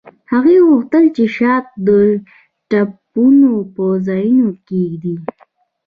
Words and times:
هغوی 0.31 0.57
غوښتل 0.67 1.05
چې 1.15 1.23
شات 1.37 1.65
د 1.87 1.89
ټپونو 2.69 3.53
په 3.75 3.85
ځایونو 4.07 4.51
کیږدي 4.67 5.15